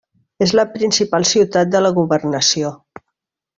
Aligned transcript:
És 0.45 0.53
la 0.59 0.65
principal 0.77 1.27
ciutat 1.33 1.71
de 1.75 1.83
la 1.87 1.93
governació. 2.01 2.75